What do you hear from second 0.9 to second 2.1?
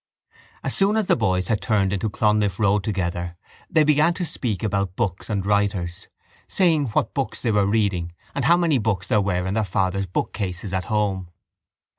as the boys had turned into